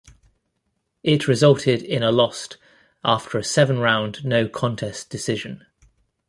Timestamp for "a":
2.01-2.11, 3.37-3.43